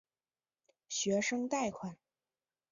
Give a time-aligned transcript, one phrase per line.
[0.89, 1.95] 学生贷款。